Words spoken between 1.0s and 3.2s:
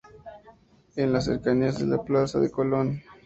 las cercanías de la plaza de Colón.